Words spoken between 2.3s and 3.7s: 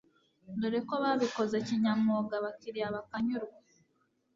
abakiliya bakanyurwa